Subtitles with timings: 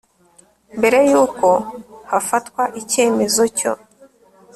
[0.77, 1.49] mbere y uko
[2.11, 3.71] hafatwa icyemezo cyo